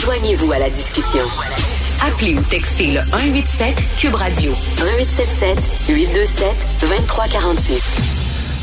Joignez-vous 0.00 0.52
à 0.52 0.58
la 0.58 0.70
discussion. 0.70 1.22
Appelez 2.06 2.34
ou 2.34 2.42
textez 2.42 2.92
le 2.92 3.00
187 3.02 3.74
Cube 3.98 4.14
Radio 4.14 4.50
1877 4.50 5.86
827 5.88 6.46
2346. 6.80 7.82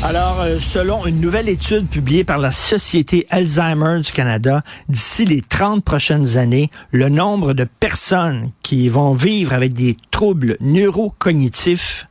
Alors, 0.02 0.40
euh, 0.40 0.58
selon 0.58 1.06
une 1.06 1.20
nouvelle 1.20 1.48
étude 1.48 1.88
publiée 1.88 2.22
par 2.22 2.38
la 2.38 2.50
Société 2.52 3.26
Alzheimer 3.30 4.00
du 4.00 4.12
Canada, 4.12 4.62
d'ici 4.88 5.24
les 5.24 5.40
30 5.40 5.82
prochaines 5.82 6.36
années, 6.36 6.70
le 6.92 7.08
nombre 7.08 7.52
de 7.52 7.64
personnes 7.64 8.50
qui 8.62 8.88
vont 8.88 9.14
vivre 9.14 9.52
avec 9.52 9.72
des 9.72 9.96
troubles 10.10 10.56
neurocognitifs 10.60 12.06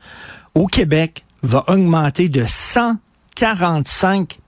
au 0.56 0.68
Québec 0.68 1.24
va 1.44 1.64
augmenter 1.68 2.28
de 2.28 2.44
145 2.46 4.40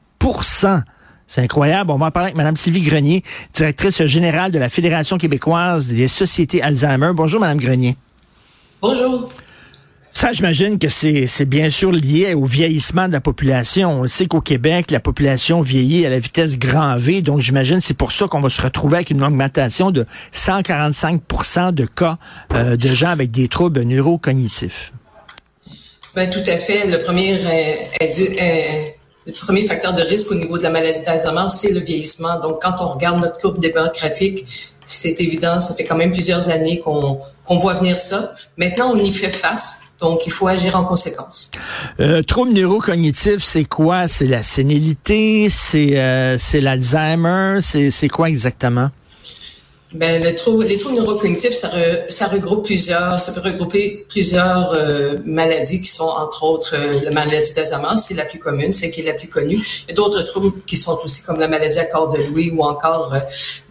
c'est 1.29 1.41
incroyable. 1.41 1.91
On 1.91 1.97
va 1.97 2.07
en 2.07 2.11
parler 2.11 2.27
avec 2.27 2.35
Mme 2.35 2.57
Sylvie 2.57 2.81
Grenier, 2.81 3.23
directrice 3.53 4.03
générale 4.05 4.51
de 4.51 4.59
la 4.59 4.67
Fédération 4.67 5.17
québécoise 5.17 5.87
des 5.87 6.07
sociétés 6.07 6.61
Alzheimer. 6.61 7.11
Bonjour, 7.13 7.39
Mme 7.39 7.59
Grenier. 7.59 7.95
Bonjour. 8.81 9.29
Ça, 10.11 10.33
j'imagine 10.33 10.79
que 10.79 10.89
c'est 10.89 11.45
bien 11.45 11.69
sûr 11.69 11.91
lié 11.91 12.33
au 12.33 12.45
vieillissement 12.45 13.07
de 13.07 13.13
la 13.13 13.21
population. 13.21 13.91
On 13.91 14.07
sait 14.07 14.25
qu'au 14.25 14.41
Québec, 14.41 14.89
la 14.89 14.99
population 14.99 15.61
vieillit 15.61 16.03
à 16.03 16.09
la 16.09 16.17
vitesse 16.17 16.57
grand 16.57 16.97
V, 16.97 17.21
donc 17.21 17.41
j'imagine 17.41 17.79
c'est 17.79 17.93
pour 17.93 18.11
ça 18.11 18.27
qu'on 18.27 18.39
va 18.39 18.49
se 18.49 18.61
retrouver 18.61 18.97
avec 18.97 19.11
une 19.11 19.23
augmentation 19.23 19.91
de 19.91 20.07
145% 20.33 21.73
de 21.73 21.85
cas 21.85 22.17
euh, 22.53 22.75
de 22.75 22.87
gens 22.87 23.09
avec 23.09 23.29
des 23.29 23.47
troubles 23.47 23.83
neurocognitifs. 23.83 24.93
Ben, 26.15 26.27
tout 26.27 26.43
à 26.47 26.57
fait. 26.57 26.87
Le 26.87 27.03
premier 27.03 27.35
est, 27.35 28.98
le 29.29 29.45
premier 29.45 29.63
facteur 29.63 29.93
de 29.93 30.01
risque 30.01 30.31
au 30.31 30.35
niveau 30.35 30.57
de 30.57 30.63
la 30.63 30.69
maladie 30.69 31.01
d'Alzheimer, 31.03 31.47
c'est 31.49 31.71
le 31.71 31.79
vieillissement. 31.79 32.39
Donc, 32.39 32.61
quand 32.61 32.75
on 32.79 32.87
regarde 32.87 33.21
notre 33.21 33.39
courbe 33.39 33.59
démographique, 33.59 34.45
c'est 34.85 35.21
évident, 35.21 35.59
ça 35.59 35.75
fait 35.75 35.83
quand 35.83 35.95
même 35.95 36.11
plusieurs 36.11 36.49
années 36.49 36.79
qu'on 36.79 37.19
voit 37.47 37.75
venir 37.75 37.97
ça. 37.97 38.33
Maintenant, 38.57 38.91
on 38.93 38.97
y 38.97 39.11
fait 39.11 39.29
face. 39.29 39.83
Donc, 39.99 40.25
il 40.25 40.31
faut 40.31 40.47
agir 40.47 40.75
en 40.75 40.83
conséquence. 40.83 41.51
Euh, 41.99 42.23
trouble 42.23 42.53
neurocognitif, 42.53 43.43
c'est 43.43 43.65
quoi? 43.65 44.07
C'est 44.07 44.27
la 44.27 44.41
sénilité? 44.41 45.49
C'est 45.49 45.91
euh, 45.97 46.37
l'Alzheimer? 46.53 47.59
C'est 47.61 48.07
quoi 48.07 48.29
exactement? 48.29 48.89
Ben, 49.91 50.21
le 50.23 50.35
trou, 50.35 50.61
les 50.61 50.77
troubles 50.77 50.97
neurocognitifs, 50.97 51.53
ça, 51.53 51.71
ça 52.07 52.27
regroupe 52.27 52.63
plusieurs, 52.63 53.19
ça 53.19 53.31
peut 53.31 53.41
regrouper 53.41 54.05
plusieurs 54.07 54.71
euh, 54.73 55.15
maladies 55.25 55.81
qui 55.81 55.87
sont 55.87 56.03
entre 56.03 56.43
autres 56.43 56.75
euh, 56.75 56.99
la 57.05 57.09
maladie 57.09 57.53
d'Alzheimer, 57.53 57.97
c'est 57.97 58.13
la 58.13 58.25
plus 58.25 58.37
commune, 58.37 58.71
c'est 58.71 58.91
qui 58.91 59.01
est 59.01 59.05
la 59.05 59.15
plus 59.15 59.29
connue. 59.29 59.55
Il 59.55 59.89
y 59.89 59.91
a 59.91 59.95
d'autres 59.95 60.21
troubles 60.21 60.61
qui 60.67 60.75
sont 60.75 60.99
aussi 61.03 61.23
comme 61.23 61.39
la 61.39 61.47
maladie 61.47 61.79
à 61.79 61.85
corps 61.85 62.09
de 62.09 62.21
Louis 62.21 62.51
ou 62.51 62.63
encore 62.63 63.15
euh, 63.15 63.19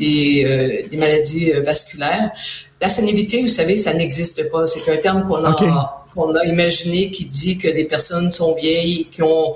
des, 0.01 0.89
des 0.91 0.97
maladies 0.97 1.53
vasculaires. 1.65 2.33
La 2.81 2.89
sénilité, 2.89 3.41
vous 3.41 3.47
savez, 3.47 3.77
ça 3.77 3.95
n'existe 3.95 4.51
pas. 4.51 4.67
C'est 4.67 4.91
un 4.91 4.97
terme 4.97 5.23
qu'on 5.23 5.45
a, 5.45 6.07
qu'on 6.13 6.35
a 6.35 6.45
imaginé 6.47 7.13
qui 7.13 7.27
dit 7.27 7.59
que 7.59 7.69
des 7.69 7.85
personnes 7.85 8.33
sont 8.33 8.55
vieilles, 8.55 9.07
qui 9.13 9.23
ont 9.23 9.55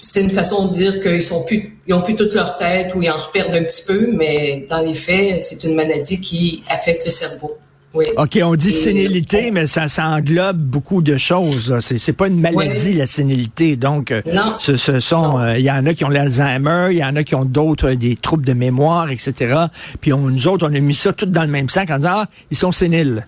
c'est 0.00 0.20
une 0.20 0.30
façon 0.30 0.66
de 0.66 0.72
dire 0.72 1.00
qu'ils 1.00 1.22
sont 1.22 1.44
plus, 1.44 1.76
ils 1.86 1.94
ont 1.94 2.02
plus 2.02 2.16
toute 2.16 2.34
leur 2.34 2.56
tête 2.56 2.94
ou 2.94 3.02
ils 3.02 3.10
en 3.10 3.16
reperdent 3.16 3.54
un 3.54 3.64
petit 3.64 3.84
peu, 3.86 4.08
mais 4.12 4.66
dans 4.68 4.80
les 4.80 4.94
faits, 4.94 5.42
c'est 5.42 5.64
une 5.64 5.74
maladie 5.74 6.20
qui 6.20 6.62
affecte 6.68 7.04
le 7.04 7.10
cerveau. 7.10 7.58
Oui. 7.92 8.04
OK, 8.16 8.38
on 8.44 8.54
dit 8.54 8.70
sénilité, 8.70 9.50
mais 9.50 9.66
ça, 9.66 9.88
ça 9.88 10.06
englobe 10.10 10.58
beaucoup 10.58 11.02
de 11.02 11.16
choses. 11.16 11.76
C'est, 11.80 11.98
c'est 11.98 12.12
pas 12.12 12.28
une 12.28 12.40
maladie, 12.40 12.94
la 12.94 13.06
sénilité. 13.06 13.74
Donc, 13.74 14.12
euh, 14.12 14.22
non. 14.32 14.54
ce, 14.60 14.76
ce 14.76 15.00
sont, 15.00 15.40
euh, 15.40 15.58
il 15.58 15.64
y 15.64 15.70
en 15.72 15.84
a 15.84 15.92
qui 15.92 16.04
ont 16.04 16.08
l'Alzheimer, 16.08 16.90
il 16.92 16.98
y 16.98 17.04
en 17.04 17.16
a 17.16 17.24
qui 17.24 17.34
ont 17.34 17.44
d'autres, 17.44 17.90
euh, 17.90 17.96
des 17.96 18.14
troubles 18.14 18.46
de 18.46 18.52
mémoire, 18.52 19.10
etc. 19.10 19.64
Puis 20.00 20.12
on, 20.12 20.18
nous 20.18 20.46
autres, 20.46 20.68
on 20.70 20.74
a 20.74 20.78
mis 20.78 20.94
ça 20.94 21.12
tout 21.12 21.26
dans 21.26 21.42
le 21.42 21.48
même 21.48 21.68
sac 21.68 21.90
en 21.90 21.96
disant, 21.96 22.10
ah, 22.12 22.26
ils 22.52 22.56
sont 22.56 22.70
séniles. 22.70 23.26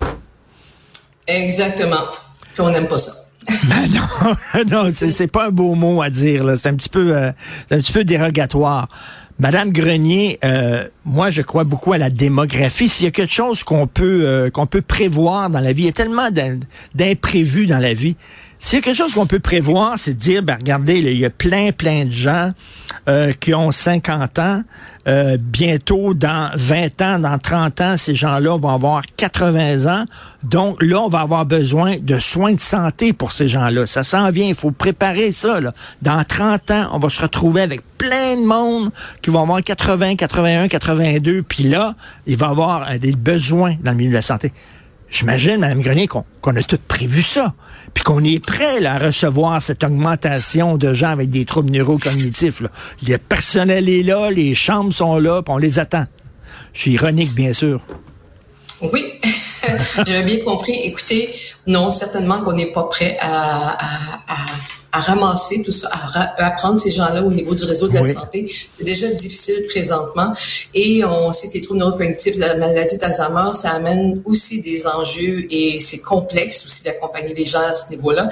Exactement. 1.27 2.05
Puis 2.53 2.61
on 2.61 2.71
n'aime 2.71 2.87
pas 2.87 2.99
ça. 2.99 3.22
Ben 3.69 3.89
non, 3.93 4.65
non, 4.85 4.91
c'est 4.93 5.27
pas 5.27 5.49
un 5.49 5.51
beau 5.51 5.75
mot 5.75 6.03
à 6.03 6.11
dire. 6.11 6.53
C'est 6.57 6.69
un 6.69 6.75
petit 6.75 6.89
peu, 6.89 7.15
euh, 7.17 7.33
un 7.71 7.79
petit 7.79 7.93
peu 7.93 8.05
dérogatoire. 8.05 8.89
Madame 9.39 9.73
Grenier, 9.73 10.39
euh, 10.45 10.87
moi 11.05 11.31
je 11.31 11.43
crois 11.43 11.65
beaucoup 11.65 11.93
à 11.93 11.99
la 11.99 12.11
démographie. 12.11 12.89
S'il 12.89 13.05
y 13.05 13.09
a 13.09 13.11
quelque 13.11 13.33
chose 13.33 13.65
qu'on 13.65 13.87
peut 13.87 14.21
euh, 14.23 14.51
qu'on 14.51 14.67
peut 14.67 14.83
prévoir 14.83 15.51
dans 15.51 15.61
la 15.61 15.73
vie, 15.73 15.83
il 15.83 15.87
y 15.87 15.89
a 15.89 15.93
tellement 15.93 16.29
d'imprévus 16.95 17.67
dans 17.67 17.79
la 17.79 17.95
vie. 17.95 18.15
A 18.65 18.81
quelque 18.81 18.95
chose 18.95 19.13
qu'on 19.13 19.27
peut 19.27 19.41
prévoir, 19.41 19.99
c'est 19.99 20.15
de 20.15 20.19
dire, 20.19 20.43
ben 20.43 20.57
regardez, 20.57 20.99
il 20.99 21.19
y 21.19 21.27
a 21.27 21.31
plein, 21.31 21.73
plein 21.73 22.07
de 22.07 22.11
gens 22.11 22.53
euh, 23.09 23.33
qui 23.33 23.53
ont 23.55 23.71
50 23.71 24.39
ans. 24.39 24.63
Euh, 25.09 25.37
bientôt, 25.39 26.15
dans 26.15 26.51
20 26.55 27.03
ans, 27.03 27.19
dans 27.19 27.39
30 27.39 27.81
ans, 27.81 27.97
ces 27.97 28.15
gens-là 28.15 28.57
vont 28.57 28.71
avoir 28.71 29.03
80 29.17 29.93
ans. 29.93 30.05
Donc 30.45 30.83
là, 30.83 31.03
on 31.03 31.09
va 31.09 31.21
avoir 31.21 31.45
besoin 31.45 31.97
de 32.01 32.19
soins 32.19 32.55
de 32.55 32.61
santé 32.61 33.13
pour 33.13 33.33
ces 33.33 33.49
gens-là. 33.49 33.85
Ça 33.87 34.05
s'en 34.05 34.31
vient, 34.31 34.47
il 34.47 34.55
faut 34.55 34.71
préparer 34.71 35.33
ça. 35.33 35.61
Là. 35.61 35.75
Dans 36.01 36.23
30 36.25 36.71
ans, 36.71 36.89
on 36.93 36.99
va 36.99 37.11
se 37.11 37.21
retrouver 37.21 37.61
avec 37.61 37.83
plein 37.99 38.37
de 38.37 38.47
monde 38.47 38.91
qui 39.21 39.31
vont 39.31 39.43
avoir 39.43 39.63
80, 39.63 40.17
81, 40.17 40.69
82. 40.69 41.43
Puis 41.43 41.65
là, 41.65 41.95
il 42.27 42.37
va 42.37 42.49
avoir 42.49 42.89
euh, 42.89 42.99
des 42.99 43.13
besoins 43.13 43.75
dans 43.83 43.91
le 43.91 43.97
milieu 43.99 44.11
de 44.11 44.17
la 44.17 44.23
santé. 44.23 44.53
J'imagine, 45.13 45.59
Mme 45.59 45.83
Grenier, 45.83 46.09
qu'on 46.09 46.57
a 46.57 46.63
tout 46.63 46.79
prévu 46.89 47.21
ça, 47.21 47.53
puis 47.93 48.03
qu'on 48.03 48.25
est 48.25 48.43
prêt 48.43 48.85
à 48.87 48.97
recevoir 48.97 49.63
cette 49.63 49.85
augmentation 49.85 50.79
de 50.79 50.95
gens 50.95 51.11
avec 51.11 51.29
des 51.29 51.45
troubles 51.45 51.71
neurocognitifs. 51.71 52.63
Le 53.07 53.19
personnel 53.19 53.91
est 53.91 54.03
là, 54.03 54.31
les 54.31 54.55
chambres 54.55 54.91
sont 54.91 55.19
là, 55.19 55.43
puis 55.43 55.53
on 55.53 55.59
les 55.59 55.79
attend. 55.79 56.07
Je 56.73 56.81
suis 56.81 56.93
ironique, 56.93 57.35
bien 57.35 57.53
sûr. 57.53 57.83
Oui, 58.81 59.05
j'avais 60.07 60.25
bien 60.25 60.43
compris. 60.43 60.73
Écoutez, 60.83 61.35
non, 61.67 61.91
certainement 61.91 62.41
qu'on 62.43 62.55
n'est 62.55 62.73
pas 62.73 62.85
prêt 62.85 63.19
à 63.21 63.77
ramasser 65.01 65.63
tout 65.63 65.73
ça, 65.73 65.91
à, 66.37 66.51
prendre 66.51 66.79
ces 66.79 66.91
gens-là 66.91 67.23
au 67.23 67.31
niveau 67.31 67.55
du 67.55 67.65
réseau 67.65 67.89
de 67.89 67.95
la 67.95 68.03
santé. 68.03 68.53
C'est 68.77 68.85
déjà 68.85 69.09
difficile 69.09 69.65
présentement. 69.69 70.35
Et 70.75 71.05
on 71.05 71.33
sait 71.33 71.49
que 71.49 71.55
les 71.55 71.61
troubles 71.63 71.81
neurocognitifs, 71.81 72.37
la 72.37 72.57
maladie 72.59 72.99
d'Alzheimer, 72.99 73.53
ça 73.55 73.71
amène 73.71 74.23
aussi 74.27 74.61
des 74.61 74.87
enjeux 74.87 75.47
et 75.51 75.79
c'est 75.79 75.99
complexe 76.01 76.67
aussi 76.67 76.85
d'accompagner 76.85 77.35
les 77.35 77.45
gens 77.45 77.63
à 77.63 77.73
ce 77.73 77.89
niveau-là. 77.91 78.29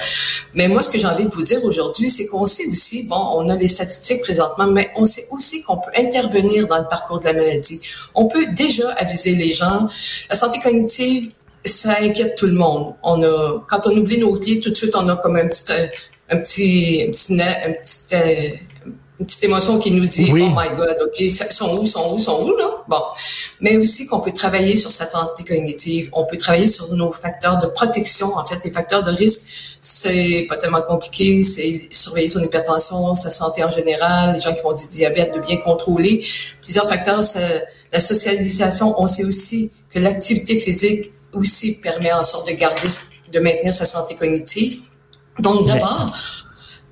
Mais 0.55 0.69
moi, 0.69 0.83
ce 0.83 0.91
que 0.91 0.99
j'ai 0.99 1.07
envie 1.07 1.25
de 1.25 1.31
vous 1.31 1.43
dire 1.43 1.65
aujourd'hui, 1.65 2.11
c'est 2.11 2.27
qu'on 2.27 2.47
sait 2.47 2.67
aussi, 2.67 3.05
bon, 3.05 3.17
on 3.35 3.49
a 3.49 3.57
les 3.57 3.69
statistiques 3.69 4.21
présentement, 4.21 4.67
mais 4.67 4.91
on 4.97 5.07
sait 5.07 5.27
aussi 5.31 5.63
qu'on 5.63 5.79
peut 5.79 5.93
intervenir 5.97 6.67
dans 6.67 6.79
le 6.79 6.87
parcours 6.89 7.21
de 7.21 7.25
la 7.25 7.33
maladie. 7.33 7.81
On 8.15 8.27
peut 8.27 8.47
déjà 8.55 8.91
aviser 8.93 9.35
les 9.35 9.51
gens. 9.51 9.89
La 10.29 10.37
santé 10.37 10.59
cognitive, 10.61 11.31
ça 11.65 11.97
inquiète 12.01 12.37
tout 12.37 12.47
le 12.47 12.53
monde. 12.53 12.95
On 13.03 13.23
a, 13.23 13.65
quand 13.69 13.87
on 13.87 13.97
oublie 13.97 14.19
nos 14.19 14.39
clés, 14.39 14.61
tout 14.61 14.71
de 14.71 14.75
suite, 14.75 14.95
on 14.95 15.09
a 15.09 15.17
comme 15.17 15.37
un 15.37 15.47
petit, 15.47 15.65
euh, 15.71 15.87
un 16.31 16.39
petit, 16.39 17.05
un 17.07 17.11
petit, 17.11 17.41
un 17.43 17.73
petit 17.73 18.15
euh, 18.15 18.57
une 19.21 19.27
petite 19.27 19.45
émotion 19.45 19.79
qui 19.79 19.91
nous 19.91 20.07
dit 20.07 20.31
oh 20.31 20.35
my 20.35 20.75
god 20.77 20.97
ok 21.05 21.21
ils 21.21 21.31
sont 21.31 21.77
où 21.77 21.85
sont 21.85 22.15
où 22.15 22.19
sont 22.19 22.43
où 22.43 22.57
là? 22.57 22.83
Bon. 22.89 23.03
Mais 23.61 23.77
aussi 23.77 24.07
qu'on 24.07 24.21
peut 24.21 24.33
travailler 24.33 24.77
sur 24.77 24.91
sa 24.91 25.07
santé 25.07 25.45
cognitive. 25.45 26.09
On 26.15 26.25
peut 26.25 26.39
travailler 26.39 26.67
sur 26.67 26.91
nos 26.95 27.13
facteurs 27.13 27.59
de 27.59 27.67
protection 27.67 28.35
en 28.35 28.45
fait. 28.45 28.59
Les 28.65 28.71
facteurs 28.71 29.03
de 29.03 29.11
risque 29.11 29.77
c'est 29.83 30.47
pas 30.49 30.57
tellement 30.57 30.81
compliqué. 30.81 31.43
C'est 31.43 31.89
surveiller 31.91 32.29
son 32.29 32.43
hypertension 32.43 33.15
sa 33.15 33.31
santé 33.31 33.63
en 33.63 33.69
général 33.69 34.35
les 34.35 34.41
gens 34.41 34.55
qui 34.55 34.61
font 34.61 34.73
du 34.73 34.87
diabète 34.89 35.35
de 35.35 35.41
bien 35.41 35.59
contrôler. 35.59 36.25
Plusieurs 36.63 36.89
facteurs 36.89 37.21
la 37.93 38.01
socialisation 38.01 38.95
on 38.99 39.07
sait 39.07 39.25
aussi 39.25 39.71
que 39.91 39.99
l'activité 39.99 40.57
physique 40.57 41.13
aussi 41.35 41.79
permet 41.83 42.13
en 42.13 42.23
sorte 42.23 42.49
de 42.49 42.55
garder 42.55 42.89
de 43.31 43.39
maintenir 43.39 43.75
sa 43.75 43.85
santé 43.85 44.15
cognitive 44.15 44.81
donc, 45.39 45.67
d'abord, 45.67 46.13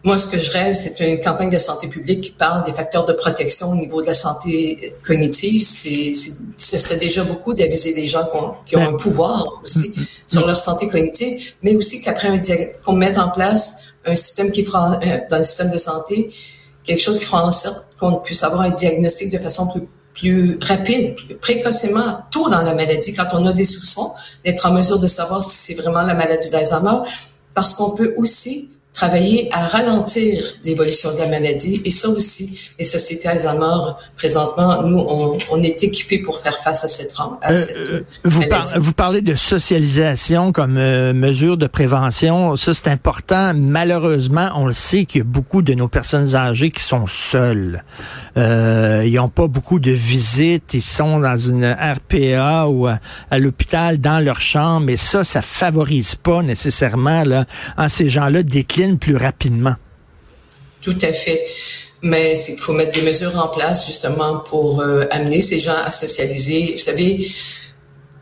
moi, 0.05 0.17
ce 0.17 0.29
que 0.29 0.39
je 0.39 0.51
rêve, 0.53 0.75
c'est 0.75 0.99
une 1.01 1.21
campagne 1.21 1.51
de 1.51 1.59
santé 1.59 1.89
publique 1.89 2.21
qui 2.21 2.31
parle 2.31 2.65
des 2.65 2.73
facteurs 2.73 3.05
de 3.05 3.13
protection 3.13 3.71
au 3.71 3.75
niveau 3.75 4.01
de 4.01 4.07
la 4.07 4.15
santé 4.15 4.95
cognitive. 5.05 5.63
C'est, 5.63 6.13
ce 6.57 6.79
serait 6.79 6.99
déjà 6.99 7.25
beaucoup 7.25 7.53
d'aviser 7.53 7.95
les 7.95 8.07
gens 8.07 8.27
qui 8.65 8.77
ont, 8.77 8.81
un 8.81 8.93
pouvoir 8.95 9.61
aussi 9.63 9.93
mm, 9.97 10.01
mm, 10.01 10.07
sur 10.27 10.47
leur 10.47 10.57
santé 10.57 10.89
cognitive, 10.89 11.53
mais 11.63 11.75
aussi 11.75 12.01
qu'après 12.01 12.41
qu'on 12.85 12.95
mette 12.95 13.19
en 13.19 13.31
place 13.31 13.89
un 14.07 14.15
système 14.15 14.51
qui 14.51 14.65
fera, 14.65 15.01
euh, 15.03 15.19
dans 15.31 15.39
le 15.39 15.45
système 15.45 15.71
de 15.71 15.79
santé, 15.79 16.33
quelque 16.85 17.03
chose 17.03 17.19
qui 17.19 17.25
fera 17.25 17.45
en 17.45 17.53
sorte 17.53 17.97
qu'on 17.99 18.17
puisse 18.17 18.43
avoir 18.45 18.63
un 18.63 18.71
diagnostic 18.71 19.31
de 19.31 19.39
façon 19.39 19.67
plus 19.69 19.89
plus 20.15 20.59
rapide, 20.63 21.15
plus 21.15 21.37
précocement, 21.37 22.25
tôt 22.33 22.51
dans 22.51 22.63
la 22.63 22.75
maladie, 22.75 23.15
quand 23.15 23.29
on 23.35 23.47
a 23.47 23.53
des 23.53 23.65
soupçons, 23.65 24.11
d'être 24.45 24.67
en 24.67 24.73
mesure 24.73 24.99
de 24.99 25.07
savoir 25.07 25.45
si 25.45 25.57
c'est 25.57 25.75
vraiment 25.75 26.03
la 26.03 26.15
maladie 26.15 26.51
d'Alzheimer, 26.51 27.03
parce 27.59 27.75
qu'on 27.75 27.91
peut 27.91 28.15
aussi 28.17 28.71
travailler 28.99 29.49
à 29.53 29.67
ralentir 29.67 30.45
l'évolution 30.65 31.15
de 31.15 31.19
la 31.19 31.29
maladie. 31.29 31.81
Et 31.85 31.91
ça 31.91 32.09
aussi, 32.09 32.59
les 32.79 32.85
sociétés 32.85 33.29
Alzheimer, 33.29 33.93
présentement, 34.17 34.83
nous, 34.83 34.99
on, 34.99 35.39
on 35.53 35.63
est 35.63 35.85
équipés 35.85 36.19
pour 36.19 36.39
faire 36.41 36.59
face 36.59 36.83
à 36.83 36.89
cette, 36.89 37.15
à 37.43 37.53
euh, 37.53 37.57
cette 37.57 37.77
euh, 37.77 38.05
vous, 38.25 38.43
vous, 38.77 38.93
parlez 38.93 39.23
de 39.23 39.37
socialisation 39.37 40.51
comme 40.51 40.79
euh, 40.79 41.13
mesure 41.13 41.57
de 41.57 41.69
prévention. 41.69 42.57
Ça, 42.57 42.75
c'est 42.75 42.89
important. 42.89 43.53
Malheureusement, 43.55 44.51
on 44.57 44.67
le 44.67 44.73
sait 44.73 45.05
qu'il 45.05 45.21
y 45.21 45.23
a 45.23 45.25
beaucoup 45.25 45.63
de 45.63 45.75
nos 45.75 45.89
personnes 45.89 46.35
âgées 46.35 46.71
qui 46.71 46.83
sont 46.83 47.07
seules. 47.07 47.85
Euh, 48.37 49.05
ils 49.07 49.15
n'ont 49.15 49.29
pas 49.29 49.47
beaucoup 49.47 49.79
de 49.79 49.93
visites. 49.93 50.75
Ils 50.75 50.83
sont 50.83 51.21
dans 51.21 51.37
une 51.37 51.65
RPA 51.67 52.67
ou 52.67 52.89
à, 52.89 52.99
à 53.31 53.39
l'hôpital 53.39 53.99
dans 53.99 54.19
leur 54.19 54.41
chambre. 54.41 54.91
Et 54.91 54.97
ça, 54.97 55.23
ça 55.23 55.41
favorise 55.41 56.17
pas 56.17 56.43
nécessairement 56.43 57.23
là, 57.23 57.45
en 57.77 57.89
ces 57.89 58.09
gens-là 58.09 58.43
déclinent 58.43 58.88
plus 58.97 59.17
rapidement. 59.17 59.75
Tout 60.81 60.99
à 61.03 61.13
fait. 61.13 61.45
Mais 62.03 62.37
c'est 62.37 62.53
qu'il 62.55 62.63
faut 62.63 62.73
mettre 62.73 62.93
des 62.93 63.05
mesures 63.05 63.37
en 63.37 63.49
place 63.49 63.87
justement 63.87 64.39
pour 64.41 64.81
euh, 64.81 65.05
amener 65.11 65.41
ces 65.41 65.59
gens 65.59 65.77
à 65.77 65.91
socialiser. 65.91 66.73
Vous 66.73 66.79
savez, 66.79 67.29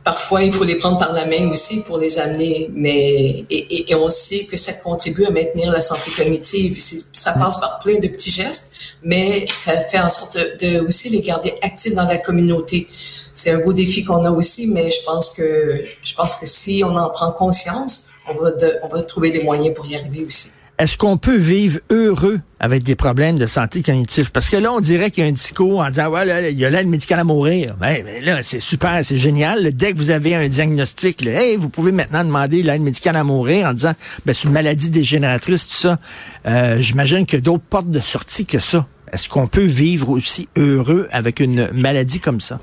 parfois 0.02 0.42
il 0.44 0.52
faut 0.52 0.64
les 0.64 0.76
prendre 0.76 0.98
par 0.98 1.12
la 1.12 1.26
main 1.26 1.50
aussi 1.50 1.82
pour 1.82 1.98
les 1.98 2.18
amener, 2.18 2.70
mais 2.72 3.44
et, 3.50 3.94
on 3.94 4.08
sait 4.08 4.44
que 4.44 4.56
ça 4.56 4.72
contribue 4.72 5.26
à 5.26 5.30
maintenir 5.30 5.70
la 5.72 5.80
santé 5.80 6.10
cognitive. 6.16 6.80
Ça 7.12 7.32
passe 7.32 7.58
par 7.58 7.78
plein 7.80 7.98
de 7.98 8.08
petits 8.08 8.30
gestes, 8.30 8.76
mais 9.02 9.44
ça 9.48 9.78
fait 9.82 9.98
en 9.98 10.08
sorte 10.08 10.38
de, 10.38 10.80
aussi 10.80 11.10
les 11.10 11.20
garder 11.20 11.54
actifs 11.60 11.94
dans 11.94 12.06
la 12.06 12.19
communauté. 12.19 12.88
C'est 13.34 13.50
un 13.50 13.58
beau 13.58 13.74
défi 13.74 14.04
qu'on 14.04 14.24
a 14.24 14.30
aussi, 14.30 14.69
mais 14.69 14.88
je 14.90 15.02
pense 15.04 15.30
que 15.30 15.84
je 16.02 16.14
pense 16.14 16.36
que 16.36 16.46
si 16.46 16.82
on 16.82 16.96
en 16.96 17.10
prend 17.10 17.32
conscience, 17.32 18.06
on 18.28 18.88
va, 18.88 19.02
trouver 19.02 19.31
les 19.31 19.43
moyens 19.43 19.75
pour 19.75 19.87
y 19.87 19.96
arriver 19.96 20.25
aussi. 20.25 20.50
Est-ce 20.78 20.99
qu'on 20.99 21.17
peut 21.17 21.37
vivre 21.37 21.81
heureux 21.88 22.38
avec 22.61 22.82
des 22.82 22.96
problèmes 22.96 23.38
de 23.38 23.46
santé 23.46 23.82
cognitive? 23.82 24.31
Parce 24.31 24.50
que 24.50 24.58
là, 24.58 24.73
on 24.75 24.81
dirait 24.81 25.11
qu'il 25.11 25.25
y 25.25 25.26
a 25.26 25.31
un 25.31 25.32
discours 25.32 25.81
en 25.81 25.88
disant, 25.88 26.11
ouais, 26.11 26.52
il 26.52 26.58
y 26.58 26.67
a 26.67 26.70
l'aide 26.70 26.87
médicale 26.87 27.19
à 27.19 27.25
mourir. 27.25 27.76
Ben, 27.81 28.05
ben 28.05 28.23
là, 28.23 28.43
c'est 28.43 28.61
super, 28.61 29.02
c'est 29.02 29.17
génial. 29.17 29.73
Dès 29.75 29.94
que 29.94 29.99
vous 29.99 30.11
avez 30.11 30.34
un 30.34 30.49
diagnostic, 30.49 31.25
là, 31.25 31.43
hey, 31.43 31.56
vous 31.56 31.70
pouvez 31.70 31.93
maintenant 31.93 32.25
demander 32.25 32.62
l'aide 32.62 32.82
médicale 32.82 33.17
à 33.17 33.25
mourir 33.25 33.69
en 33.69 33.73
disant, 33.73 33.94
ben, 34.26 34.34
c'est 34.34 34.44
une 34.44 34.52
maladie 34.52 34.90
dégénératrice, 34.90 35.67
tout 35.67 35.76
ça. 35.76 35.99
Euh, 36.46 36.76
J'imagine 36.79 37.25
qu'il 37.25 37.38
y 37.38 37.40
a 37.40 37.43
d'autres 37.43 37.64
portes 37.64 37.90
de 37.90 38.00
sortie 38.00 38.44
que 38.44 38.58
ça. 38.58 38.87
Est-ce 39.12 39.31
qu'on 39.31 39.46
peut 39.46 39.64
vivre 39.64 40.11
aussi 40.11 40.46
heureux 40.56 41.08
avec 41.11 41.40
une 41.40 41.70
maladie 41.72 42.20
comme 42.20 42.43
ça? 42.43 42.61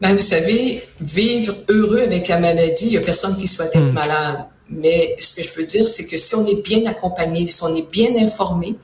Ben, 0.00 0.14
vous 0.14 0.22
savez, 0.22 0.82
vivre 1.00 1.56
heureux 1.68 2.00
avec 2.00 2.28
la 2.28 2.38
maladie, 2.38 2.86
il 2.86 2.90
n'y 2.90 2.96
a 2.96 3.00
personne 3.00 3.36
qui 3.36 3.48
souhaite 3.48 3.74
être 3.74 3.90
hmm. 3.90 3.92
malade. 3.92 4.46
Mais 4.70 5.14
ce 5.18 5.34
que 5.34 5.42
je 5.42 5.52
peux 5.52 5.64
dire, 5.64 5.86
c'est 5.86 6.06
que 6.06 6.16
si 6.16 6.34
on 6.34 6.46
est 6.46 6.62
bien 6.62 6.84
accompagné, 6.86 7.46
si 7.46 7.62
on 7.64 7.74
est 7.74 7.90
bien 7.90 8.14
informé, 8.16 8.76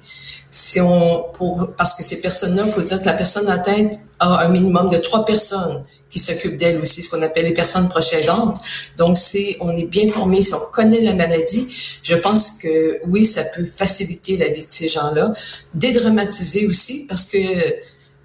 si 0.50 0.80
on, 0.80 1.24
pour, 1.34 1.68
parce 1.76 1.94
que 1.94 2.02
ces 2.02 2.20
personnes-là, 2.20 2.64
il 2.66 2.72
faut 2.72 2.80
dire 2.80 3.00
que 3.00 3.04
la 3.04 3.12
personne 3.12 3.48
atteinte 3.48 3.94
a 4.20 4.44
un 4.44 4.48
minimum 4.48 4.88
de 4.88 4.96
trois 4.96 5.24
personnes 5.24 5.84
qui 6.08 6.20
s'occupent 6.20 6.56
d'elle 6.56 6.80
aussi, 6.80 7.02
ce 7.02 7.10
qu'on 7.10 7.22
appelle 7.22 7.46
les 7.46 7.54
personnes 7.54 7.88
proches 7.88 8.12
aidantes. 8.12 8.56
Donc, 8.96 9.18
si 9.18 9.56
on 9.60 9.76
est 9.76 9.84
bien 9.84 10.06
formé, 10.06 10.42
si 10.42 10.54
on 10.54 10.60
connaît 10.72 11.00
la 11.00 11.14
maladie, 11.14 11.66
je 12.02 12.14
pense 12.14 12.50
que 12.62 13.00
oui, 13.08 13.26
ça 13.26 13.42
peut 13.42 13.66
faciliter 13.66 14.36
la 14.36 14.48
vie 14.48 14.64
de 14.64 14.70
ces 14.70 14.86
gens-là, 14.86 15.34
dédramatiser 15.74 16.68
aussi, 16.68 17.06
parce 17.08 17.24
que 17.24 17.38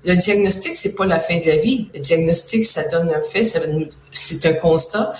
le 0.04 0.16
diagnostic, 0.16 0.76
c'est 0.76 0.96
pas 0.96 1.06
la 1.06 1.20
fin 1.20 1.40
de 1.40 1.46
la 1.46 1.58
vie. 1.58 1.90
Le 1.94 2.00
diagnostic, 2.00 2.66
ça 2.66 2.88
donne 2.88 3.10
un 3.10 3.22
fait, 3.22 3.44
ça 3.44 3.60
c'est 4.14 4.46
un 4.46 4.54
constat. 4.54 5.14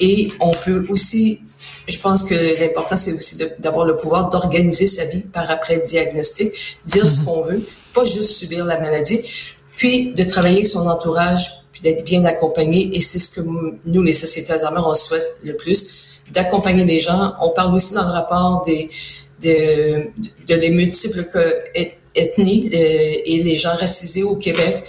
Et 0.00 0.28
on 0.40 0.50
peut 0.50 0.86
aussi, 0.88 1.40
je 1.86 1.98
pense 1.98 2.24
que 2.24 2.34
l'important, 2.58 2.96
c'est 2.96 3.12
aussi 3.12 3.38
d'avoir 3.58 3.86
le 3.86 3.96
pouvoir 3.96 4.30
d'organiser 4.30 4.86
sa 4.86 5.04
vie 5.04 5.20
par 5.20 5.50
après 5.50 5.76
le 5.76 5.82
diagnostic, 5.82 6.52
dire 6.86 7.08
ce 7.08 7.20
mhm. 7.20 7.24
qu'on 7.26 7.40
veut, 7.42 7.62
pas 7.94 8.04
juste 8.04 8.32
subir 8.32 8.64
la 8.64 8.80
maladie, 8.80 9.20
puis 9.76 10.12
de 10.12 10.22
travailler 10.24 10.56
avec 10.56 10.66
son 10.66 10.88
entourage, 10.88 11.46
puis 11.72 11.82
d'être 11.82 12.04
bien 12.04 12.24
accompagné. 12.24 12.96
Et 12.96 13.00
c'est 13.00 13.18
ce 13.18 13.28
que 13.28 13.46
nous, 13.84 14.02
les 14.02 14.12
sociétés 14.12 14.52
Alzheimer, 14.52 14.80
on 14.84 14.94
souhaite 14.94 15.36
le 15.44 15.56
plus, 15.56 16.04
d'accompagner 16.32 16.84
les 16.84 17.00
gens. 17.00 17.34
On 17.40 17.50
parle 17.50 17.74
aussi 17.74 17.92
dans 17.92 18.06
le 18.06 18.12
rapport 18.12 18.62
des, 18.64 18.90
de, 19.42 20.10
de 20.48 20.54
les 20.54 20.70
multiples 20.70 21.28
ethnies 22.14 22.68
euh, 22.72 23.22
et 23.24 23.42
les 23.42 23.56
gens 23.56 23.74
racisés 23.74 24.22
au 24.22 24.36
Québec. 24.36 24.84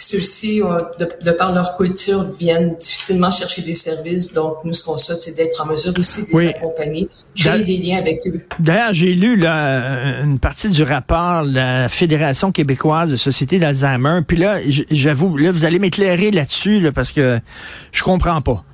Ceux-ci, 0.00 0.60
de, 0.60 1.08
de, 1.24 1.30
par 1.32 1.52
leur 1.52 1.76
culture, 1.76 2.22
viennent 2.22 2.76
difficilement 2.76 3.32
chercher 3.32 3.62
des 3.62 3.72
services. 3.72 4.32
Donc, 4.32 4.58
nous, 4.62 4.72
ce 4.72 4.84
qu'on 4.84 4.96
souhaite, 4.96 5.20
c'est 5.20 5.36
d'être 5.36 5.60
en 5.60 5.66
mesure 5.66 5.92
aussi 5.98 6.22
de 6.22 6.38
les 6.38 6.50
accompagner, 6.50 7.08
créer 7.34 7.64
des 7.64 7.78
liens 7.78 7.98
avec 7.98 8.24
eux. 8.28 8.40
D'ailleurs, 8.60 8.94
j'ai 8.94 9.12
lu 9.12 9.34
là, 9.34 10.22
une 10.22 10.38
partie 10.38 10.68
du 10.68 10.84
rapport 10.84 11.44
de 11.44 11.52
la 11.52 11.88
Fédération 11.88 12.52
québécoise 12.52 13.10
de 13.10 13.16
sociétés 13.16 13.58
d'Alzheimer. 13.58 14.20
Puis 14.24 14.36
là, 14.36 14.58
j'avoue, 14.92 15.36
là, 15.36 15.50
vous 15.50 15.64
allez 15.64 15.80
m'éclairer 15.80 16.30
là-dessus 16.30 16.78
là, 16.78 16.92
parce 16.92 17.10
que 17.10 17.40
je 17.90 18.04
comprends 18.04 18.40
pas. 18.40 18.64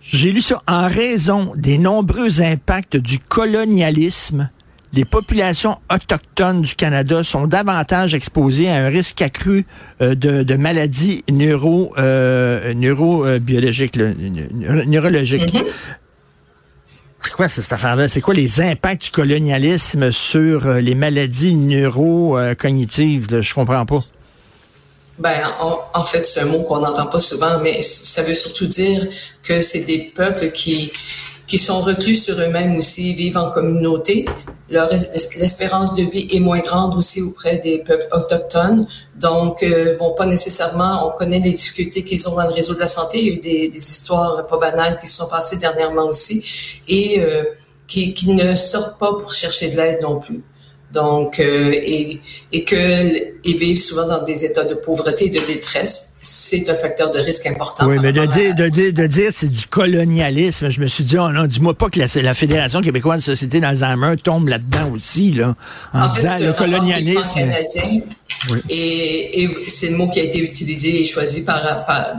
J'ai 0.00 0.32
lu 0.32 0.40
ça 0.40 0.62
en 0.66 0.88
raison 0.88 1.52
des 1.54 1.76
nombreux 1.76 2.40
impacts 2.40 2.96
du 2.96 3.18
colonialisme 3.18 4.48
les 4.92 5.04
populations 5.04 5.78
autochtones 5.92 6.62
du 6.62 6.74
Canada 6.74 7.22
sont 7.22 7.46
davantage 7.46 8.14
exposées 8.14 8.68
à 8.68 8.76
un 8.76 8.88
risque 8.88 9.20
accru 9.22 9.66
euh, 10.00 10.14
de, 10.14 10.54
maladies 10.54 11.24
neuro, 11.30 11.92
euh, 11.98 12.72
neurobiologiques, 12.74 13.96
neurologiques. 13.96 15.54
Mm-hmm. 15.54 15.66
C'est 17.20 17.32
quoi 17.32 17.48
cette 17.48 17.72
affaire-là? 17.72 18.08
C'est 18.08 18.20
quoi 18.20 18.34
les 18.34 18.60
impacts 18.60 19.04
du 19.04 19.10
colonialisme 19.10 20.12
sur 20.12 20.66
euh, 20.66 20.80
les 20.80 20.94
maladies 20.94 21.54
neurocognitives? 21.54 23.40
Je 23.40 23.54
comprends 23.54 23.84
pas. 23.84 24.04
Ben, 25.18 25.40
en, 25.94 26.02
fait, 26.02 26.24
c'est 26.24 26.40
un 26.40 26.44
mot 26.44 26.62
qu'on 26.62 26.80
n'entend 26.80 27.06
pas 27.06 27.20
souvent, 27.20 27.58
mais 27.62 27.80
ça 27.80 28.22
veut 28.22 28.34
surtout 28.34 28.66
dire 28.66 29.06
que 29.42 29.60
c'est 29.60 29.80
des 29.80 30.12
peuples 30.14 30.52
qui 30.52 30.92
qui 31.46 31.58
sont 31.58 31.80
reclus 31.80 32.14
sur 32.14 32.38
eux-mêmes 32.40 32.76
aussi, 32.76 33.14
vivent 33.14 33.38
en 33.38 33.50
communauté. 33.50 34.24
L'espérance 34.68 35.94
de 35.94 36.02
vie 36.02 36.26
est 36.32 36.40
moins 36.40 36.58
grande 36.58 36.96
aussi 36.96 37.22
auprès 37.22 37.58
des 37.58 37.78
peuples 37.78 38.08
autochtones, 38.10 38.84
donc 39.20 39.62
euh, 39.62 39.94
vont 39.96 40.14
pas 40.14 40.26
nécessairement. 40.26 41.06
On 41.06 41.16
connaît 41.16 41.38
les 41.38 41.52
difficultés 41.52 42.02
qu'ils 42.02 42.28
ont 42.28 42.34
dans 42.34 42.48
le 42.48 42.52
réseau 42.52 42.74
de 42.74 42.80
la 42.80 42.88
santé. 42.88 43.20
Il 43.20 43.26
y 43.26 43.30
a 43.30 43.34
eu 43.34 43.38
des, 43.38 43.68
des 43.68 43.78
histoires 43.78 44.44
pas 44.46 44.58
banales 44.58 44.98
qui 45.00 45.06
se 45.06 45.18
sont 45.18 45.28
passées 45.28 45.56
dernièrement 45.56 46.06
aussi 46.06 46.44
et 46.88 47.20
euh, 47.20 47.44
qui, 47.86 48.12
qui 48.12 48.30
ne 48.30 48.56
sortent 48.56 48.98
pas 48.98 49.14
pour 49.14 49.32
chercher 49.32 49.68
de 49.68 49.76
l'aide 49.76 50.02
non 50.02 50.18
plus. 50.18 50.42
Donc, 50.92 51.38
euh, 51.38 51.70
et, 51.72 52.20
et 52.52 52.64
qu'ils 52.64 53.56
vivent 53.56 53.78
souvent 53.78 54.06
dans 54.08 54.22
des 54.24 54.44
états 54.44 54.64
de 54.64 54.74
pauvreté 54.74 55.26
et 55.26 55.30
de 55.30 55.46
détresse 55.46 56.15
c'est 56.20 56.68
un 56.68 56.74
facteur 56.74 57.10
de 57.10 57.18
risque 57.18 57.46
important. 57.46 57.86
Oui, 57.86 57.98
mais 58.00 58.12
de 58.12 58.24
dire, 58.26 58.54
de, 58.54 58.68
dire, 58.68 58.92
de 58.92 59.06
dire 59.06 59.30
c'est 59.32 59.48
du 59.48 59.66
colonialisme, 59.66 60.70
je 60.70 60.80
me 60.80 60.86
suis 60.86 61.04
dit, 61.04 61.18
oh 61.18 61.28
non, 61.30 61.46
dis-moi 61.46 61.74
pas 61.74 61.88
que 61.88 62.00
la, 62.00 62.06
la, 62.22 62.34
Fédération 62.34 62.80
québécoise 62.80 63.18
de 63.18 63.24
société 63.24 63.60
d'Alzheimer 63.60 64.16
tombe 64.22 64.48
là-dedans 64.48 64.90
aussi, 64.94 65.32
là, 65.32 65.54
en, 65.92 66.06
disant 66.08 66.36
le 66.40 66.52
colonialisme. 66.52 67.38
Et, 68.68 69.42
et 69.42 69.48
c'est 69.68 69.90
le 69.90 69.96
mot 69.96 70.08
qui 70.08 70.20
a 70.20 70.24
été 70.24 70.40
utilisé 70.40 71.00
et 71.00 71.04
choisi 71.04 71.44
par, 71.44 71.62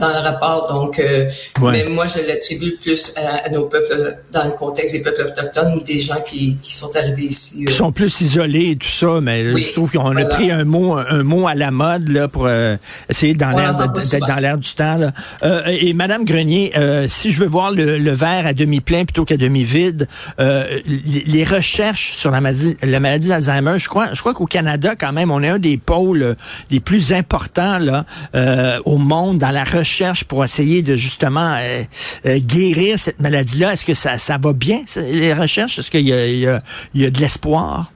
dans 0.00 0.08
le 0.08 0.18
rapport. 0.18 0.66
Donc, 0.68 0.98
euh, 0.98 1.30
mais 1.60 1.84
moi, 1.84 2.06
je 2.06 2.26
l'attribue 2.26 2.76
plus 2.80 3.12
à, 3.16 3.48
nos 3.50 3.66
peuples 3.66 4.16
dans 4.32 4.44
le 4.44 4.52
contexte 4.52 4.94
des 4.94 5.02
peuples 5.02 5.22
autochtones 5.22 5.74
ou 5.74 5.80
des 5.80 6.00
gens 6.00 6.20
qui, 6.26 6.56
qui 6.58 6.72
sont 6.74 6.94
arrivés 6.96 7.26
ici. 7.26 7.64
Qui 7.64 7.72
euh. 7.72 7.76
sont 7.76 7.92
plus 7.92 8.20
isolés 8.20 8.70
et 8.70 8.76
tout 8.76 8.88
ça, 8.88 9.20
mais 9.20 9.56
je 9.56 9.72
trouve 9.72 9.92
qu'on 9.92 10.16
a 10.16 10.24
pris 10.24 10.50
un 10.50 10.64
mot, 10.64 10.94
un 10.94 11.22
mot 11.22 11.46
à 11.46 11.54
la 11.54 11.70
mode 11.70 12.08
là 12.08 12.28
pour 12.28 12.46
euh, 12.46 12.76
essayer 13.08 13.34
dans 13.34 13.50
l'air 13.50 13.74
d'être 13.92 14.26
dans 14.26 14.36
l'air 14.36 14.58
du 14.58 14.72
temps. 14.72 14.96
Là. 14.96 15.10
Euh, 15.42 15.62
et 15.66 15.92
Madame 15.92 16.24
Grenier, 16.24 16.72
euh, 16.76 17.06
si 17.08 17.30
je 17.30 17.40
veux 17.40 17.48
voir 17.48 17.70
le, 17.70 17.98
le 17.98 18.12
verre 18.12 18.46
à 18.46 18.52
demi 18.52 18.80
plein 18.80 19.04
plutôt 19.04 19.24
qu'à 19.24 19.36
demi 19.36 19.64
vide, 19.64 20.08
euh, 20.40 20.80
les, 20.86 21.24
les, 21.24 21.44
recherches 21.44 22.14
sur 22.14 22.30
la 22.30 22.40
maladie, 22.40 22.76
la 22.82 23.00
maladie 23.00 23.28
d'Alzheimer, 23.28 23.78
je 23.78 23.88
crois, 23.88 24.12
je 24.12 24.20
crois 24.20 24.34
qu'au 24.34 24.46
Canada 24.46 24.94
quand 24.96 25.12
même, 25.12 25.30
on 25.30 25.42
est 25.42 25.48
un 25.48 25.58
des 25.58 25.76
pôles 25.76 26.36
les 26.70 26.80
plus 26.80 27.12
importants 27.12 27.78
là 27.78 28.04
euh, 28.34 28.80
au 28.84 28.96
monde 28.96 29.38
dans 29.38 29.50
la 29.50 29.64
recherche 29.64 30.24
pour 30.24 30.44
essayer 30.44 30.82
de 30.82 30.96
justement 30.96 31.56
euh, 31.56 31.82
euh, 32.26 32.38
guérir 32.38 32.98
cette 32.98 33.20
maladie-là. 33.20 33.72
Est-ce 33.72 33.84
que 33.84 33.94
ça, 33.94 34.18
ça 34.18 34.38
va 34.38 34.52
bien 34.52 34.82
les 34.96 35.34
recherches? 35.34 35.78
Est-ce 35.78 35.90
qu'il 35.90 36.08
y 36.08 36.12
a, 36.12 36.26
il 36.26 36.38
y 36.38 36.48
a, 36.48 36.62
il 36.94 37.02
y 37.02 37.06
a 37.06 37.10
de 37.10 37.18
l'espoir? 37.18 37.92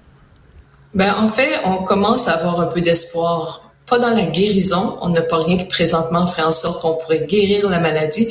Ben, 0.95 1.15
en 1.15 1.29
fait, 1.29 1.61
on 1.65 1.85
commence 1.85 2.29
à 2.29 2.33
avoir 2.33 2.61
un 2.61 2.67
peu 2.67 2.81
d'espoir 2.81 3.62
pas 3.93 3.99
dans 3.99 4.15
la 4.15 4.25
guérison. 4.25 4.97
On 5.03 5.11
n'a 5.11 5.21
pas 5.21 5.37
rien 5.37 5.59
qui 5.59 5.67
présentement 5.67 6.25
ferait 6.27 6.45
en 6.45 6.53
sorte 6.53 6.81
qu'on 6.81 6.95
pourrait 6.95 7.27
guérir 7.27 7.69
la 7.69 7.79
maladie, 7.79 8.27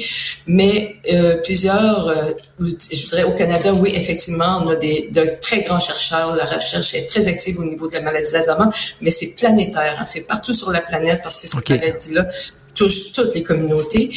mais 0.47 0.95
euh, 1.13 1.35
plusieurs, 1.43 2.07
euh, 2.07 2.31
je 2.59 3.01
voudrais 3.03 3.25
au 3.25 3.33
Canada, 3.33 3.71
oui, 3.71 3.91
effectivement, 3.93 4.63
on 4.63 4.69
a 4.69 4.75
des, 4.75 5.09
de 5.13 5.23
très 5.39 5.61
grands 5.61 5.77
chercheurs. 5.77 6.35
La 6.35 6.45
recherche 6.45 6.95
est 6.95 7.05
très 7.07 7.27
active 7.27 7.59
au 7.59 7.65
niveau 7.65 7.87
de 7.87 7.93
la 7.93 8.01
maladie 8.01 8.31
d'Alzheimer, 8.31 8.71
mais 9.01 9.11
c'est 9.11 9.35
planétaire. 9.35 9.97
Hein. 9.99 10.05
c'est 10.05 10.25
partout 10.25 10.53
sur 10.53 10.71
la 10.71 10.81
planète 10.81 11.19
parce 11.21 11.37
que 11.37 11.47
cette 11.47 11.69
maladie-là 11.69 12.25
touche 12.73 13.11
toutes 13.11 13.35
les 13.35 13.43
communautés. 13.43 14.09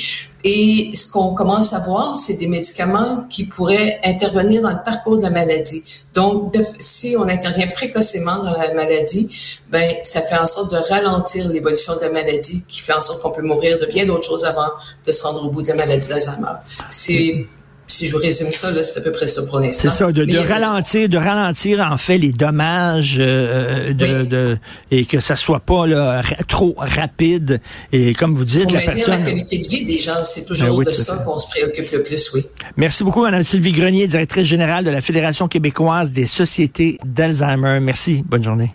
Et 0.47 0.91
ce 0.95 1.11
qu'on 1.11 1.33
commence 1.33 1.73
à 1.73 1.79
voir, 1.79 2.17
c'est 2.17 2.37
des 2.37 2.47
médicaments 2.47 3.25
qui 3.31 3.47
pourraient 3.47 3.99
intervenir 4.05 4.61
dans 4.61 4.73
le 4.73 4.85
parcours 4.85 5.17
de 5.17 5.23
la 5.23 5.31
maladie. 5.31 5.83
Donc, 6.13 6.55
si 6.79 7.17
on 7.19 7.27
intervient 7.27 7.69
précocement 7.69 8.41
dans 8.41 8.53
la 8.53 8.75
maladie, 8.75 9.31
ben 9.71 9.91
ça 10.03 10.21
fait 10.21 10.37
en 10.37 10.47
sorte 10.47 10.71
de 10.71 10.77
ralentir 10.77 11.49
l'évolution 11.49 11.97
de 11.97 12.01
la 12.03 12.11
maladie, 12.11 12.63
qui 12.69 12.81
fait 12.81 12.93
en 12.93 13.01
sorte 13.01 13.23
qu'on 13.23 13.31
peut 13.31 13.43
mourir 13.43 13.79
de 13.79 13.87
bien 13.87 14.05
d'autres 14.05 14.25
choses 14.25 14.45
avant 14.45 14.69
de 15.07 15.13
se 15.13 15.23
rendre 15.23 15.47
au 15.47 15.49
bout 15.49 15.63
de 15.63 15.69
la 15.69 15.77
maladie 15.77 16.09
d'Alzheimer. 16.09 16.59
C'est 16.91 17.47
si 17.87 18.07
je 18.07 18.13
vous 18.13 18.19
résume 18.19 18.51
ça, 18.51 18.71
c'est 18.83 18.99
à 18.99 19.03
peu 19.03 19.13
près 19.13 19.27
ça 19.27 19.43
pour 19.43 19.59
l'instant. 19.59 19.91
C'est 19.91 19.97
ça, 19.97 20.13
de, 20.13 20.39
ralentir, 20.39 21.09
de 21.09 21.19
ralentir 21.19 21.81
en 21.81 21.99
fait 21.99 22.19
les 22.19 22.33
dommages, 22.33 23.17
euh, 23.19 23.93
de, 23.93 24.57
et 24.91 25.05
que 25.05 25.21
ça 25.21 25.37
soit 25.37 25.61
pas 25.61 25.87
là, 25.87 26.23
trop 26.49 26.75
rapide. 26.79 27.61
Et 27.93 28.15
comme 28.15 28.37
vous 28.37 28.45
dites, 28.45 28.71
la 28.73 28.81
personne. 28.81 29.21
la 29.21 29.31
qualité 29.31 29.59
de 29.59 29.69
vie 29.69 29.85
des 29.85 29.99
gens, 29.99 30.25
c'est 30.25 30.45
toujours 30.45 30.79
ben 30.79 30.85
de 30.85 30.93
ça 30.93 31.17
qu'on 31.25 31.39
se 31.39 31.49
préoccupe 31.49 31.91
le 31.93 32.03
plus, 32.03 32.33
oui. 32.35 32.47
Merci 32.77 33.05
beaucoup, 33.05 33.23
Mme 33.23 33.43
Sylvie 33.43 33.73
Grenier, 33.73 34.07
directrice 34.07 34.47
générale 34.47 34.85
de 34.85 34.91
la 34.91 35.03
Fédération 35.03 35.49
québécoise 35.49 36.11
des 36.11 36.27
sociétés 36.27 36.99
d'Alzheimer. 37.05 37.81
Merci. 37.81 38.25
Bonne 38.27 38.43
journée. 38.43 38.75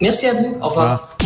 Merci 0.00 0.26
à 0.26 0.34
vous. 0.34 0.58
Au 0.62 0.68
revoir. 0.68 1.18